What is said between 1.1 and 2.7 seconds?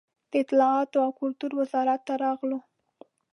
کلتور وزارت ته راغلو.